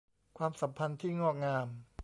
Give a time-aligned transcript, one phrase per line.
[0.37, 1.67] ความสัมพันธ์ที่งอกงาม